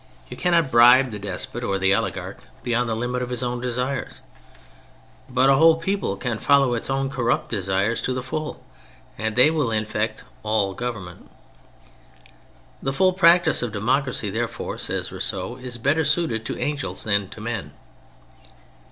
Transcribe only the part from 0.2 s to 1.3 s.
You cannot bribe the